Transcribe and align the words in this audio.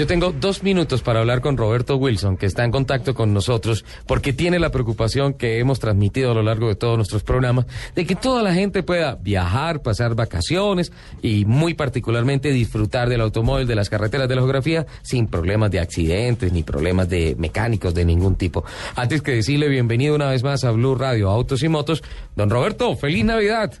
yo 0.00 0.06
tengo 0.06 0.32
dos 0.32 0.62
minutos 0.62 1.02
para 1.02 1.20
hablar 1.20 1.42
con 1.42 1.58
Roberto 1.58 1.96
Wilson, 1.96 2.38
que 2.38 2.46
está 2.46 2.64
en 2.64 2.70
contacto 2.70 3.12
con 3.12 3.34
nosotros, 3.34 3.84
porque 4.06 4.32
tiene 4.32 4.58
la 4.58 4.70
preocupación 4.70 5.34
que 5.34 5.58
hemos 5.58 5.78
transmitido 5.78 6.30
a 6.30 6.34
lo 6.34 6.42
largo 6.42 6.68
de 6.68 6.74
todos 6.74 6.96
nuestros 6.96 7.22
programas, 7.22 7.66
de 7.94 8.06
que 8.06 8.14
toda 8.14 8.42
la 8.42 8.54
gente 8.54 8.82
pueda 8.82 9.16
viajar, 9.16 9.82
pasar 9.82 10.14
vacaciones 10.14 10.90
y 11.20 11.44
muy 11.44 11.74
particularmente 11.74 12.50
disfrutar 12.50 13.10
del 13.10 13.20
automóvil, 13.20 13.66
de 13.66 13.74
las 13.74 13.90
carreteras 13.90 14.26
de 14.26 14.36
la 14.36 14.40
geografía, 14.40 14.86
sin 15.02 15.26
problemas 15.26 15.70
de 15.70 15.80
accidentes 15.80 16.50
ni 16.50 16.62
problemas 16.62 17.06
de 17.10 17.36
mecánicos 17.38 17.92
de 17.92 18.06
ningún 18.06 18.36
tipo. 18.36 18.64
Antes 18.96 19.20
que 19.20 19.32
decirle 19.32 19.68
bienvenido 19.68 20.14
una 20.14 20.30
vez 20.30 20.42
más 20.42 20.64
a 20.64 20.70
Blue 20.70 20.94
Radio, 20.94 21.28
Autos 21.28 21.62
y 21.62 21.68
Motos, 21.68 22.02
don 22.36 22.48
Roberto, 22.48 22.96
feliz 22.96 23.26
Navidad. 23.26 23.74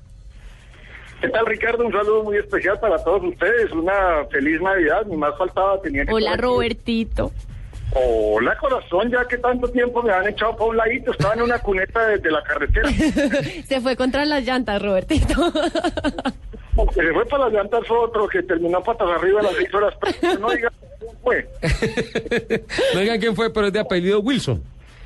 ¿Qué 1.20 1.28
tal, 1.28 1.46
Ricardo? 1.46 1.84
Un 1.84 1.92
saludo 1.92 2.24
muy 2.24 2.38
especial 2.38 2.80
para 2.80 3.02
todos 3.02 3.22
ustedes. 3.24 3.70
Una 3.72 4.24
feliz 4.30 4.60
Navidad. 4.60 5.04
Ni 5.06 5.16
más 5.16 5.36
faltaba. 5.36 5.80
Tenía 5.82 6.06
que 6.06 6.12
Hola, 6.12 6.36
Robertito. 6.36 7.30
Hola, 7.92 8.56
corazón. 8.58 9.10
Ya 9.10 9.24
que 9.26 9.36
tanto 9.36 9.68
tiempo 9.68 10.02
me 10.02 10.12
han 10.12 10.28
echado 10.28 10.56
por 10.56 10.68
un 10.70 10.78
ladito. 10.78 11.12
Estaba 11.12 11.34
en 11.34 11.42
una 11.42 11.58
cuneta 11.58 12.06
desde 12.06 12.30
la 12.30 12.42
carretera. 12.42 12.88
Se 13.66 13.80
fue 13.80 13.96
contra 13.96 14.24
las 14.24 14.44
llantas, 14.44 14.80
Robertito. 14.80 15.52
Se 16.94 17.12
fue 17.12 17.26
para 17.26 17.44
las 17.44 17.52
llantas 17.52 17.86
fue 17.86 17.98
otro 17.98 18.26
que 18.26 18.42
terminó 18.42 18.82
patas 18.82 19.08
arriba 19.10 19.40
a 19.40 19.42
las 19.42 19.54
seis 19.54 19.74
horas. 19.74 19.94
no 20.40 20.50
digan 20.50 20.72
quién 20.98 21.16
fue. 21.22 21.48
no 22.94 23.00
digan 23.00 23.20
quién 23.20 23.36
fue, 23.36 23.52
pero 23.52 23.66
es 23.66 23.72
de 23.72 23.80
apellido 23.80 24.20
Wilson. 24.20 24.62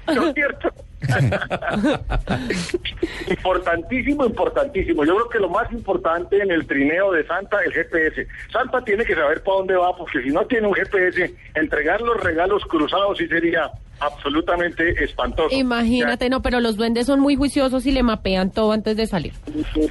No 0.06 0.28
es 0.28 0.34
cierto. 0.34 0.72
importantísimo, 3.28 4.26
importantísimo. 4.26 5.04
Yo 5.04 5.14
creo 5.16 5.28
que 5.28 5.38
lo 5.38 5.48
más 5.48 5.70
importante 5.72 6.42
en 6.42 6.50
el 6.50 6.66
trineo 6.66 7.12
de 7.12 7.26
Santa 7.26 7.58
es 7.60 7.66
el 7.66 7.84
GPS. 7.84 8.26
Santa 8.52 8.82
tiene 8.84 9.04
que 9.04 9.14
saber 9.14 9.42
para 9.42 9.58
dónde 9.58 9.76
va, 9.76 9.96
porque 9.96 10.22
si 10.22 10.30
no 10.30 10.44
tiene 10.46 10.66
un 10.66 10.74
GPS, 10.74 11.34
entregar 11.54 12.00
los 12.00 12.22
regalos 12.22 12.64
cruzados 12.64 13.18
sí 13.18 13.26
sería 13.28 13.70
absolutamente 14.00 14.90
espantoso. 15.02 15.54
Imagínate, 15.54 16.28
no, 16.28 16.42
pero 16.42 16.60
los 16.60 16.76
duendes 16.76 17.06
son 17.06 17.20
muy 17.20 17.36
juiciosos 17.36 17.86
y 17.86 17.92
le 17.92 18.02
mapean 18.02 18.50
todo 18.50 18.72
antes 18.72 18.96
de 18.96 19.06
salir. 19.06 19.32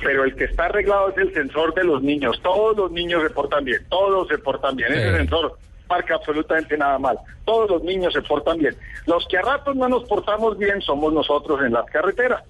Pero 0.03 0.25
el 0.25 0.35
que 0.35 0.45
está 0.45 0.65
arreglado 0.65 1.09
es 1.09 1.17
el 1.17 1.33
sensor 1.33 1.73
de 1.73 1.83
los 1.83 2.03
niños. 2.03 2.39
Todos 2.43 2.77
los 2.77 2.91
niños 2.91 3.23
se 3.23 3.29
portan 3.29 3.63
bien, 3.63 3.81
todos 3.89 4.27
se 4.27 4.37
portan 4.37 4.75
bien. 4.75 4.93
Ese 4.93 5.17
sensor 5.17 5.57
marca 5.89 6.15
absolutamente 6.15 6.77
nada 6.77 6.97
mal. 6.99 7.17
Todos 7.45 7.69
los 7.69 7.83
niños 7.83 8.13
se 8.13 8.21
portan 8.21 8.57
bien. 8.57 8.75
Los 9.05 9.27
que 9.27 9.37
a 9.37 9.41
ratos 9.41 9.75
no 9.75 9.87
nos 9.89 10.03
portamos 10.05 10.57
bien 10.57 10.81
somos 10.81 11.13
nosotros 11.13 11.61
en 11.61 11.73
las 11.73 11.85
carreteras. 11.85 12.43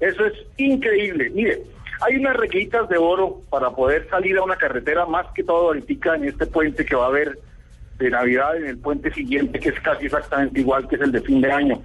Eso 0.00 0.24
es 0.26 0.34
increíble. 0.56 1.30
Mire, 1.30 1.62
hay 2.00 2.16
unas 2.16 2.36
reglitas 2.36 2.88
de 2.88 2.98
oro 2.98 3.40
para 3.50 3.70
poder 3.70 4.08
salir 4.08 4.38
a 4.38 4.42
una 4.42 4.56
carretera, 4.56 5.06
más 5.06 5.26
que 5.34 5.42
todo 5.42 5.68
ahorita 5.68 6.14
en 6.16 6.24
este 6.24 6.46
puente 6.46 6.84
que 6.84 6.94
va 6.94 7.04
a 7.04 7.08
haber 7.08 7.38
de 7.98 8.10
Navidad, 8.10 8.56
en 8.56 8.66
el 8.66 8.78
puente 8.78 9.12
siguiente, 9.12 9.58
que 9.58 9.70
es 9.70 9.80
casi 9.80 10.06
exactamente 10.06 10.60
igual 10.60 10.86
que 10.86 10.94
es 10.94 11.02
el 11.02 11.10
de 11.10 11.20
fin 11.20 11.40
de 11.40 11.50
año. 11.50 11.82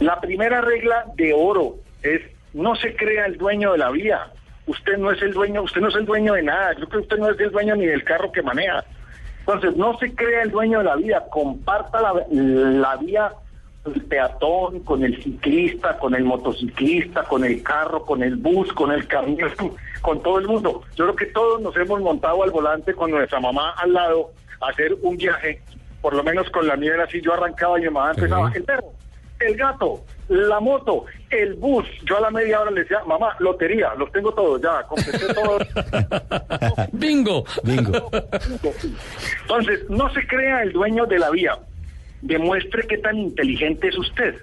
La 0.00 0.20
primera 0.20 0.60
regla 0.60 1.04
de 1.14 1.32
oro 1.32 1.76
es 2.02 2.20
no 2.52 2.74
se 2.74 2.96
crea 2.96 3.26
el 3.26 3.36
dueño 3.36 3.72
de 3.72 3.78
la 3.78 3.90
vía. 3.90 4.26
Usted 4.66 4.96
no 4.98 5.12
es 5.12 5.22
el 5.22 5.32
dueño, 5.32 5.62
usted 5.62 5.80
no 5.80 5.88
es 5.88 5.94
el 5.94 6.06
dueño 6.06 6.34
de 6.34 6.42
nada. 6.42 6.72
Yo 6.72 6.88
creo 6.88 7.02
que 7.02 7.14
usted 7.14 7.18
no 7.18 7.30
es 7.30 7.38
el 7.38 7.52
dueño 7.52 7.76
ni 7.76 7.86
del 7.86 8.02
carro 8.02 8.32
que 8.32 8.42
maneja. 8.42 8.84
Entonces, 9.46 9.76
no 9.76 9.96
se 9.98 10.14
crea 10.14 10.42
el 10.42 10.50
dueño 10.50 10.78
de 10.78 10.84
la 10.84 10.96
vía, 10.96 11.24
comparta 11.30 12.00
la, 12.00 12.26
la 12.30 12.96
vía 12.96 13.32
el 13.94 14.02
peatón, 14.02 14.80
con 14.80 15.04
el 15.04 15.22
ciclista, 15.22 15.96
con 15.98 16.14
el 16.14 16.24
motociclista, 16.24 17.22
con 17.24 17.44
el 17.44 17.62
carro, 17.62 18.04
con 18.04 18.22
el 18.22 18.36
bus, 18.36 18.72
con 18.72 18.92
el 18.92 19.06
camión, 19.06 19.50
con 20.02 20.22
todo 20.22 20.38
el 20.38 20.48
mundo. 20.48 20.82
Yo 20.96 21.04
creo 21.04 21.16
que 21.16 21.26
todos 21.26 21.60
nos 21.60 21.76
hemos 21.76 22.00
montado 22.00 22.42
al 22.42 22.50
volante 22.50 22.94
con 22.94 23.10
nuestra 23.10 23.40
mamá 23.40 23.70
al 23.76 23.92
lado 23.92 24.30
a 24.60 24.70
hacer 24.70 24.96
un 25.02 25.16
viaje, 25.16 25.62
por 26.00 26.14
lo 26.14 26.22
menos 26.22 26.48
con 26.50 26.66
la 26.66 26.74
era 26.74 27.04
así, 27.04 27.20
yo 27.20 27.34
arrancaba 27.34 27.78
y 27.78 27.82
mi 27.82 27.90
mamá 27.90 28.10
empezaba, 28.10 28.50
el 28.54 28.64
perro, 28.64 28.92
el 29.40 29.56
gato, 29.56 30.04
la 30.28 30.60
moto, 30.60 31.04
el 31.30 31.54
bus. 31.54 31.84
Yo 32.04 32.18
a 32.18 32.20
la 32.20 32.30
media 32.30 32.60
hora 32.60 32.70
le 32.70 32.82
decía, 32.82 33.02
mamá, 33.06 33.36
lotería, 33.38 33.94
los 33.94 34.10
tengo 34.12 34.32
todos 34.32 34.60
ya, 34.60 34.82
completé 34.84 35.34
todos. 35.34 35.62
bingo, 36.92 37.44
bingo. 37.62 38.10
Entonces, 39.42 39.88
no 39.90 40.12
se 40.12 40.26
crea 40.26 40.62
el 40.62 40.72
dueño 40.72 41.06
de 41.06 41.18
la 41.18 41.30
vía. 41.30 41.58
Demuestre 42.22 42.86
qué 42.86 42.98
tan 42.98 43.18
inteligente 43.18 43.88
es 43.88 43.98
usted. 43.98 44.34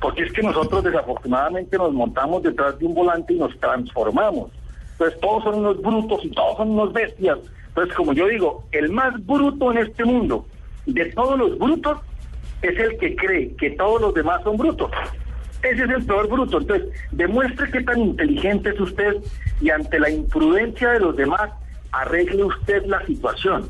Porque 0.00 0.24
es 0.24 0.32
que 0.32 0.42
nosotros 0.42 0.84
desafortunadamente 0.84 1.78
nos 1.78 1.92
montamos 1.92 2.42
detrás 2.42 2.78
de 2.78 2.86
un 2.86 2.94
volante 2.94 3.32
y 3.32 3.38
nos 3.38 3.58
transformamos. 3.58 4.50
Entonces 4.92 5.20
todos 5.20 5.44
son 5.44 5.54
unos 5.56 5.80
brutos 5.80 6.24
y 6.24 6.30
todos 6.30 6.56
son 6.58 6.70
unos 6.70 6.92
bestias. 6.92 7.38
Entonces, 7.68 7.94
como 7.94 8.12
yo 8.12 8.26
digo, 8.26 8.64
el 8.72 8.90
más 8.90 9.14
bruto 9.26 9.72
en 9.72 9.78
este 9.78 10.04
mundo 10.04 10.46
de 10.86 11.06
todos 11.12 11.38
los 11.38 11.58
brutos 11.58 11.98
es 12.62 12.78
el 12.78 12.96
que 12.98 13.16
cree 13.16 13.54
que 13.56 13.70
todos 13.70 14.00
los 14.00 14.14
demás 14.14 14.42
son 14.42 14.56
brutos. 14.56 14.90
Ese 15.62 15.84
es 15.84 15.90
el 15.90 16.06
peor 16.06 16.28
bruto. 16.28 16.58
Entonces, 16.58 16.88
demuestre 17.12 17.70
qué 17.70 17.82
tan 17.82 18.00
inteligente 18.00 18.70
es 18.70 18.80
usted 18.80 19.16
y 19.60 19.70
ante 19.70 19.98
la 19.98 20.10
imprudencia 20.10 20.90
de 20.90 21.00
los 21.00 21.16
demás, 21.16 21.50
arregle 21.92 22.44
usted 22.44 22.84
la 22.86 23.04
situación. 23.06 23.68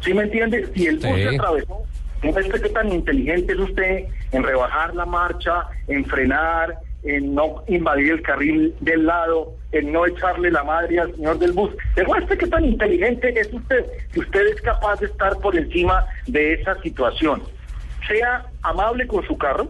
¿Sí 0.00 0.14
me 0.14 0.24
entiende? 0.24 0.68
Si 0.74 0.86
el 0.86 0.96
bus 0.96 1.14
se 1.14 1.28
atravesó, 1.28 1.82
demuestre 2.22 2.60
qué 2.60 2.68
tan 2.70 2.92
inteligente 2.92 3.52
es 3.52 3.58
usted 3.58 4.04
en 4.32 4.42
rebajar 4.42 4.94
la 4.94 5.06
marcha, 5.06 5.66
en 5.88 6.04
frenar, 6.04 6.78
en 7.04 7.34
no 7.34 7.64
invadir 7.66 8.12
el 8.12 8.22
carril 8.22 8.74
del 8.80 9.06
lado, 9.06 9.54
en 9.72 9.92
no 9.92 10.06
echarle 10.06 10.50
la 10.50 10.62
madre 10.62 11.00
al 11.00 11.14
señor 11.14 11.38
del 11.38 11.52
bus. 11.52 11.70
Demuestre 11.96 12.38
qué 12.38 12.46
tan 12.46 12.64
inteligente 12.64 13.38
es 13.38 13.52
usted, 13.52 13.84
que 14.12 14.20
usted 14.20 14.46
es 14.48 14.60
capaz 14.60 15.00
de 15.00 15.06
estar 15.06 15.36
por 15.38 15.56
encima 15.56 16.04
de 16.26 16.54
esa 16.54 16.80
situación. 16.82 17.42
Sea 18.08 18.44
amable 18.62 19.06
con 19.06 19.26
su 19.26 19.36
carro, 19.36 19.68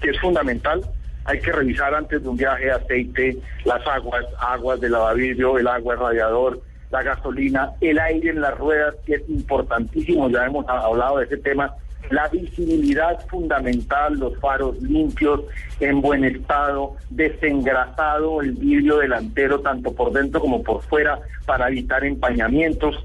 que 0.00 0.10
es 0.10 0.20
fundamental. 0.20 0.82
Hay 1.24 1.40
que 1.40 1.52
revisar 1.52 1.94
antes 1.94 2.22
de 2.22 2.28
un 2.28 2.36
viaje 2.36 2.70
aceite, 2.70 3.38
las 3.64 3.86
aguas, 3.86 4.24
aguas 4.40 4.80
de 4.80 4.90
lavavidrio, 4.90 5.58
el 5.58 5.68
agua, 5.68 5.94
el 5.94 6.00
radiador, 6.00 6.60
la 6.90 7.02
gasolina, 7.02 7.70
el 7.80 7.98
aire 7.98 8.30
en 8.30 8.40
las 8.40 8.56
ruedas, 8.58 8.94
que 9.06 9.14
es 9.14 9.28
importantísimo, 9.28 10.28
ya 10.28 10.44
hemos 10.44 10.68
hablado 10.68 11.18
de 11.18 11.24
ese 11.24 11.38
tema, 11.38 11.74
la 12.10 12.28
visibilidad 12.28 13.24
fundamental, 13.28 14.18
los 14.18 14.36
faros 14.38 14.80
limpios, 14.82 15.40
en 15.80 16.00
buen 16.00 16.24
estado, 16.24 16.96
desengrasado 17.10 18.42
el 18.42 18.52
vidrio 18.52 18.98
delantero 18.98 19.60
tanto 19.60 19.94
por 19.94 20.12
dentro 20.12 20.40
como 20.40 20.62
por 20.62 20.82
fuera 20.82 21.18
para 21.46 21.68
evitar 21.68 22.04
empañamientos, 22.04 22.96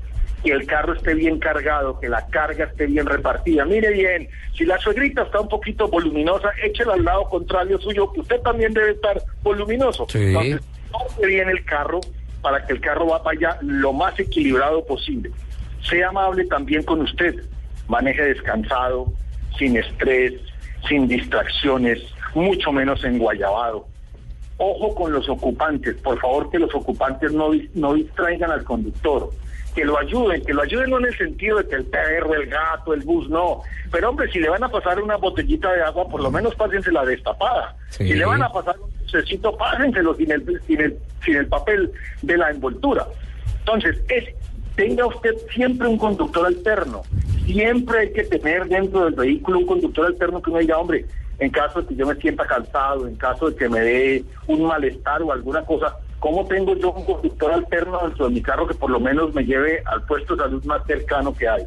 que 0.43 0.51
el 0.51 0.65
carro 0.65 0.93
esté 0.93 1.13
bien 1.13 1.39
cargado, 1.39 1.99
que 1.99 2.09
la 2.09 2.25
carga 2.27 2.65
esté 2.65 2.85
bien 2.85 3.05
repartida. 3.05 3.65
Mire 3.65 3.91
bien, 3.91 4.29
si 4.55 4.65
la 4.65 4.77
suegrita 4.77 5.23
está 5.23 5.39
un 5.39 5.49
poquito 5.49 5.87
voluminosa, 5.87 6.49
échela 6.63 6.93
al 6.93 7.03
lado 7.03 7.23
contrario 7.25 7.79
suyo, 7.79 8.11
que 8.13 8.21
usted 8.21 8.39
también 8.41 8.73
debe 8.73 8.91
estar 8.91 9.21
voluminoso. 9.41 10.05
Sí. 10.09 10.19
Entonces, 10.19 11.27
bien 11.27 11.49
el 11.49 11.63
carro 11.65 12.01
para 12.41 12.65
que 12.65 12.73
el 12.73 12.81
carro 12.81 13.07
vaya 13.23 13.57
lo 13.61 13.93
más 13.93 14.17
equilibrado 14.19 14.85
posible. 14.85 15.31
Sea 15.81 16.09
amable 16.09 16.45
también 16.45 16.83
con 16.83 17.01
usted, 17.01 17.35
maneje 17.87 18.21
descansado, 18.21 19.11
sin 19.57 19.75
estrés, 19.75 20.33
sin 20.87 21.07
distracciones, 21.07 21.99
mucho 22.35 22.71
menos 22.71 23.03
enguayabado. 23.03 23.87
Ojo 24.57 24.95
con 24.95 25.11
los 25.11 25.27
ocupantes, 25.29 25.95
por 25.97 26.19
favor 26.19 26.49
que 26.49 26.59
los 26.59 26.73
ocupantes 26.73 27.31
no, 27.31 27.49
no 27.73 27.93
distraigan 27.93 28.51
al 28.51 28.63
conductor 28.63 29.29
que 29.77 29.85
lo 29.85 29.99
ayuden, 29.99 30.41
que 30.41 30.55
lo 30.55 30.63
ayuden 30.63 30.89
no 30.89 30.97
en 30.97 31.05
el 31.05 31.15
sentido 31.15 31.59
de 31.59 31.67
que 31.67 31.75
el 31.75 31.85
perro, 31.85 32.33
el 32.33 32.47
gato, 32.47 32.95
el 32.95 33.01
bus, 33.01 33.29
no. 33.29 33.61
Pero 33.91 34.09
hombre, 34.09 34.27
si 34.31 34.39
le 34.39 34.49
van 34.49 34.63
a 34.63 34.69
pasar 34.69 34.99
una 34.99 35.17
botellita 35.17 35.71
de 35.71 35.83
agua, 35.83 36.09
por 36.09 36.19
lo 36.19 36.31
menos 36.31 36.55
pásensela 36.55 37.05
destapada. 37.05 37.75
Si 37.91 38.11
le 38.11 38.25
van 38.25 38.41
a 38.41 38.51
pasar 38.51 38.75
un 38.79 38.89
necesito 39.05 39.55
pásenselo 39.55 40.15
sin 40.15 40.31
el, 40.31 40.61
sin 40.65 40.81
el, 40.81 40.97
sin 41.23 41.35
el 41.35 41.45
papel 41.45 41.91
de 42.23 42.37
la 42.37 42.49
envoltura. 42.49 43.05
Entonces, 43.59 43.99
es, 44.09 44.33
tenga 44.75 45.05
usted 45.05 45.35
siempre 45.53 45.87
un 45.87 45.99
conductor 45.99 46.47
alterno. 46.47 47.03
Siempre 47.45 47.99
hay 47.99 48.13
que 48.13 48.23
tener 48.23 48.65
dentro 48.65 49.05
del 49.05 49.13
vehículo 49.13 49.59
un 49.59 49.67
conductor 49.67 50.07
alterno 50.07 50.41
que 50.41 50.49
uno 50.49 50.59
diga, 50.59 50.79
hombre, 50.79 51.05
en 51.37 51.51
caso 51.51 51.83
de 51.83 51.89
que 51.89 51.95
yo 51.95 52.07
me 52.07 52.15
sienta 52.15 52.47
cansado, 52.47 53.07
en 53.07 53.15
caso 53.15 53.51
de 53.51 53.55
que 53.55 53.69
me 53.69 53.81
dé 53.81 54.23
un 54.47 54.63
malestar 54.63 55.21
o 55.21 55.31
alguna 55.31 55.63
cosa, 55.65 55.95
¿Cómo 56.19 56.45
tengo 56.47 56.75
yo 56.75 56.91
un 56.91 57.05
conductor 57.05 57.51
alterno 57.51 57.99
dentro 58.03 58.27
de 58.27 58.33
mi 58.33 58.41
carro 58.41 58.67
que 58.67 58.73
por 58.73 58.89
lo 58.89 58.99
menos 58.99 59.33
me 59.33 59.43
lleve 59.43 59.83
al 59.85 60.03
puesto 60.03 60.35
de 60.35 60.43
salud 60.43 60.63
más 60.65 60.85
cercano 60.87 61.35
que 61.35 61.47
hay? 61.47 61.63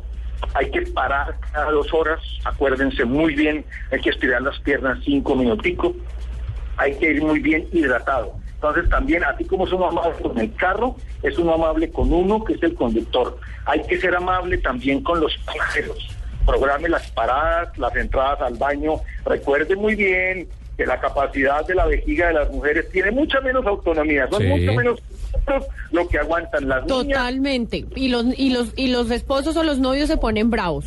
Hay 0.55 0.71
que 0.71 0.83
parar 0.83 1.37
cada 1.53 1.71
dos 1.71 1.93
horas, 1.95 2.21
acuérdense 2.45 3.05
muy 3.05 3.35
bien, 3.35 3.65
hay 3.93 4.01
que 4.01 4.11
estirar 4.11 4.43
las 4.43 4.59
piernas 4.61 4.99
cinco 5.05 5.37
minuticos, 5.37 5.93
hay 6.77 6.97
que 6.97 7.13
ir 7.13 7.23
muy 7.23 7.39
bien 7.39 7.69
hidratado. 7.73 8.33
Entonces 8.55 8.91
también, 8.91 9.23
así 9.25 9.45
como 9.45 9.67
es 9.67 9.73
uno 9.73 9.87
amable 9.87 10.21
con 10.23 10.39
el 10.39 10.55
carro, 10.55 10.97
es 11.23 11.39
uno 11.39 11.55
amable 11.55 11.91
con 11.91 12.13
uno 12.13 12.45
que 12.45 12.55
es 12.55 12.63
el 12.63 12.75
conductor. 12.75 13.39
Hay 13.67 13.83
que 13.85 13.99
ser 13.99 14.17
amable 14.17 14.59
también 14.59 15.03
con 15.03 15.21
los 15.21 15.37
pasajeros. 15.47 16.17
Programe 16.45 16.89
las 16.89 17.11
paradas, 17.13 17.77
las 17.79 17.95
entradas 17.97 18.41
al 18.41 18.55
baño. 18.55 18.97
Recuerde 19.25 19.77
muy 19.77 19.95
bien 19.95 20.49
que 20.81 20.87
la 20.87 20.99
capacidad 20.99 21.67
de 21.67 21.75
la 21.75 21.85
vejiga 21.85 22.29
de 22.29 22.33
las 22.33 22.51
mujeres 22.51 22.89
tiene 22.89 23.11
mucha 23.11 23.39
menos 23.43 23.67
autonomía, 23.67 24.27
son 24.31 24.49
mucho 24.49 24.73
menos 24.73 24.99
lo 25.93 26.09
que 26.09 26.17
aguantan 26.17 26.71
las 26.71 26.87
Totalmente. 26.87 27.85
Y 27.95 28.09
los 28.09 28.25
y 28.39 28.49
los 28.49 28.73
y 28.77 28.87
los 28.87 29.11
esposos 29.11 29.55
o 29.59 29.63
los 29.63 29.79
novios 29.79 30.09
se 30.09 30.17
ponen 30.17 30.49
bravos. 30.49 30.87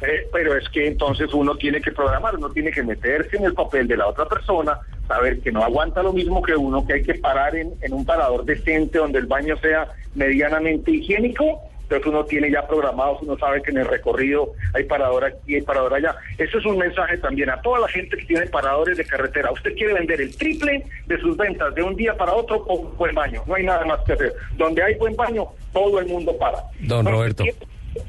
Eh, 0.00 0.26
pero 0.32 0.56
es 0.56 0.66
que 0.70 0.86
entonces 0.86 1.34
uno 1.34 1.54
tiene 1.54 1.82
que 1.82 1.92
programar, 1.92 2.34
uno 2.36 2.48
tiene 2.48 2.70
que 2.70 2.82
meterse 2.82 3.36
en 3.36 3.44
el 3.44 3.52
papel 3.52 3.86
de 3.86 3.98
la 3.98 4.06
otra 4.06 4.24
persona, 4.24 4.78
saber 5.06 5.40
que 5.40 5.52
no 5.52 5.62
aguanta 5.62 6.02
lo 6.02 6.14
mismo 6.14 6.40
que 6.40 6.56
uno, 6.56 6.86
que 6.86 6.94
hay 6.94 7.02
que 7.02 7.16
parar 7.16 7.54
en, 7.56 7.74
en 7.82 7.92
un 7.92 8.06
parador 8.06 8.42
decente 8.42 8.96
donde 8.96 9.18
el 9.18 9.26
baño 9.26 9.58
sea 9.58 9.86
medianamente 10.14 10.92
higiénico. 10.92 11.60
Entonces 11.86 12.06
uno 12.08 12.24
tiene 12.24 12.50
ya 12.50 12.66
programados, 12.66 13.22
uno 13.22 13.38
sabe 13.38 13.62
que 13.62 13.70
en 13.70 13.78
el 13.78 13.86
recorrido 13.86 14.52
hay 14.74 14.82
parador 14.84 15.24
aquí, 15.24 15.54
hay 15.54 15.62
parador 15.62 15.94
allá. 15.94 16.16
Eso 16.36 16.58
es 16.58 16.66
un 16.66 16.78
mensaje 16.78 17.16
también 17.18 17.48
a 17.48 17.62
toda 17.62 17.78
la 17.78 17.88
gente 17.88 18.16
que 18.16 18.24
tiene 18.24 18.46
paradores 18.46 18.96
de 18.96 19.04
carretera. 19.04 19.52
Usted 19.52 19.72
quiere 19.74 19.94
vender 19.94 20.20
el 20.20 20.36
triple 20.36 20.84
de 21.06 21.20
sus 21.20 21.36
ventas 21.36 21.72
de 21.76 21.84
un 21.84 21.94
día 21.94 22.16
para 22.16 22.34
otro 22.34 22.64
con 22.64 22.96
buen 22.96 23.14
baño. 23.14 23.44
No 23.46 23.54
hay 23.54 23.64
nada 23.64 23.84
más 23.84 24.00
que 24.00 24.14
hacer. 24.14 24.34
Donde 24.56 24.82
hay 24.82 24.96
buen 24.96 25.14
baño, 25.14 25.46
todo 25.72 26.00
el 26.00 26.06
mundo 26.06 26.36
para. 26.36 26.58
Don 26.80 27.06
Roberto. 27.06 27.44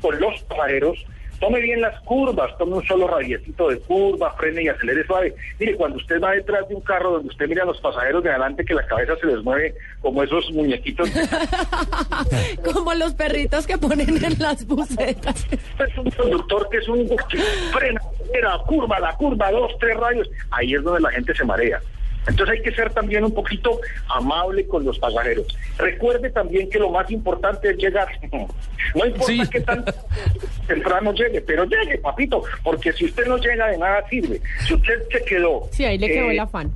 Con 0.02 0.20
los 0.20 0.42
pasajeros, 0.44 1.06
tome 1.40 1.60
bien 1.62 1.82
las 1.82 2.00
curvas, 2.02 2.58
tome 2.58 2.78
un 2.78 2.86
solo 2.86 3.08
radiecito 3.08 3.70
de 3.70 3.80
curva, 3.80 4.34
frene 4.34 4.64
y 4.64 4.68
acelere 4.68 5.06
suave. 5.06 5.34
Mire, 5.60 5.76
cuando 5.76 5.98
usted 5.98 6.22
va 6.22 6.32
detrás 6.32 6.68
de 6.68 6.76
un 6.76 6.82
carro 6.82 7.12
donde 7.12 7.30
usted 7.30 7.48
mira 7.48 7.64
a 7.64 7.66
los 7.66 7.80
pasajeros 7.80 8.24
de 8.24 8.30
adelante 8.30 8.66
que 8.66 8.74
la 8.74 8.86
cabeza 8.86 9.16
se 9.20 9.28
les 9.28 9.44
mueve 9.44 9.76
como 10.02 10.24
esos 10.24 10.52
muñequitos. 10.52 11.10
Como 12.64 12.94
los 12.94 13.14
perritos 13.14 13.66
que 13.66 13.78
ponen 13.78 14.24
en 14.24 14.40
las 14.40 14.66
bucetas. 14.66 15.48
es 15.52 15.98
un 15.98 16.10
conductor 16.12 16.70
que 16.70 16.78
es 16.78 16.88
un 16.88 17.08
que 17.08 17.38
frena, 17.72 18.02
la 18.42 18.58
curva, 18.66 19.00
la 19.00 19.14
curva, 19.16 19.52
dos, 19.52 19.72
tres 19.80 19.98
rayos. 19.98 20.30
Ahí 20.52 20.74
es 20.74 20.84
donde 20.84 21.02
la 21.02 21.12
gente 21.12 21.34
se 21.36 21.44
marea. 21.44 21.82
Entonces 22.28 22.58
hay 22.58 22.62
que 22.62 22.72
ser 22.76 22.92
también 22.94 23.24
un 23.24 23.34
poquito 23.34 23.80
amable 24.10 24.68
con 24.68 24.84
los 24.86 25.00
pasajeros. 25.00 25.46
Recuerde 25.78 26.30
también 26.30 26.70
que 26.70 26.80
lo 26.80 26.90
más 26.90 27.10
importante 27.12 27.70
es 27.72 27.78
llegar. 27.78 28.08
No 28.96 29.06
importa 29.06 29.26
Sí. 29.34 29.42
qué 29.52 29.60
tan 29.62 29.84
temprano 30.68 31.12
llegue, 31.14 31.42
pero 31.42 31.66
llegue, 31.66 31.98
papito, 31.98 32.44
porque 32.64 32.94
si 32.94 33.06
usted 33.06 33.26
no 33.26 33.38
llega 33.38 33.68
de 33.68 33.78
nada 33.78 34.08
sirve. 34.10 34.40
Si 34.66 34.74
usted 34.76 35.02
se 35.12 35.26
quedó 35.26 35.68
Sí, 35.72 35.84
ahí 35.84 35.98
le 35.98 36.08
quedó 36.08 36.30
eh, 36.30 36.34
el 36.34 36.40
afán. 36.40 36.72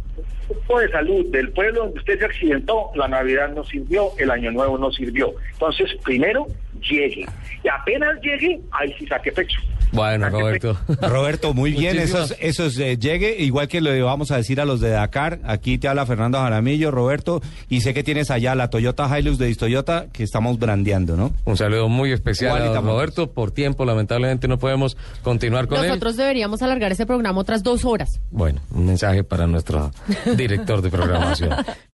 grupo 0.49 0.79
de 0.81 0.89
salud 0.89 1.25
del 1.31 1.49
pueblo 1.51 1.83
donde 1.83 1.99
usted 1.99 2.19
se 2.19 2.25
accidentó, 2.25 2.91
la 2.95 3.07
Navidad 3.07 3.49
no 3.53 3.63
sirvió, 3.63 4.09
el 4.17 4.29
Año 4.29 4.51
Nuevo 4.51 4.77
no 4.77 4.91
sirvió. 4.91 5.33
Entonces, 5.53 5.89
primero, 6.03 6.47
llegue. 6.81 7.25
Y 7.63 7.67
apenas 7.69 8.19
llegue, 8.21 8.59
ahí 8.71 8.93
sí 8.99 9.07
saque 9.07 9.31
pecho. 9.31 9.61
Bueno, 9.91 10.29
Roberto. 10.29 10.77
Roberto, 11.01 11.53
muy 11.53 11.71
bien, 11.71 11.95
Muchísimas- 11.97 12.31
esos, 12.31 12.37
esos 12.39 12.77
eh, 12.79 12.97
llegue, 12.97 13.35
igual 13.41 13.67
que 13.67 13.81
le 13.81 14.01
vamos 14.01 14.31
a 14.31 14.37
decir 14.37 14.61
a 14.61 14.65
los 14.65 14.79
de 14.79 14.89
Dakar, 14.89 15.39
aquí 15.43 15.77
te 15.77 15.87
habla 15.87 16.05
Fernando 16.05 16.39
Jaramillo, 16.39 16.91
Roberto, 16.91 17.41
y 17.69 17.81
sé 17.81 17.93
que 17.93 18.03
tienes 18.03 18.31
allá 18.31 18.55
la 18.55 18.69
Toyota 18.69 19.07
Hilux 19.19 19.37
de 19.37 19.53
Toyota 19.55 20.07
que 20.11 20.23
estamos 20.23 20.57
brandeando, 20.59 21.15
¿no? 21.17 21.33
Un 21.45 21.57
saludo 21.57 21.89
muy 21.89 22.11
especial 22.11 22.61
a. 22.61 22.81
Roberto. 22.81 23.31
Por 23.31 23.51
tiempo, 23.51 23.85
lamentablemente, 23.85 24.47
no 24.47 24.57
podemos 24.57 24.97
continuar 25.23 25.67
con 25.67 25.79
él. 25.79 25.87
Nosotros 25.87 26.17
deberíamos 26.17 26.61
alargar 26.61 26.91
ese 26.91 27.05
programa 27.05 27.39
otras 27.39 27.63
dos 27.63 27.85
horas. 27.85 28.19
Bueno, 28.31 28.61
un 28.73 28.85
mensaje 28.85 29.23
para 29.23 29.47
nuestro 29.47 29.91
director 30.35 30.81
de 30.81 30.89
programación. 30.89 31.51